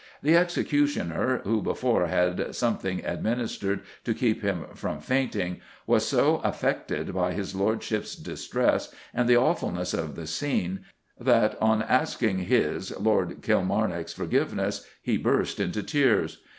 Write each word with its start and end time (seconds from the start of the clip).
"The 0.23 0.35
executioner, 0.35 1.41
who 1.43 1.61
before 1.61 2.07
had 2.07 2.55
something 2.55 3.05
administered 3.05 3.81
to 4.03 4.15
keep 4.15 4.41
him 4.41 4.65
from 4.73 4.99
fainting, 4.99 5.61
was 5.85 6.03
so 6.07 6.37
affected 6.37 7.13
by 7.13 7.33
his 7.33 7.53
lordship's 7.53 8.15
distress, 8.15 8.91
and 9.13 9.29
the 9.29 9.37
awfulness 9.37 9.93
of 9.93 10.15
the 10.15 10.25
scene 10.25 10.79
that, 11.19 11.55
on 11.61 11.83
asking 11.83 12.39
his 12.45 12.89
[Lord 12.99 13.43
Kilmarnock's] 13.43 14.13
forgiveness, 14.13 14.87
he 15.03 15.17
burst 15.17 15.59
into 15.59 15.83
tears. 15.83 16.39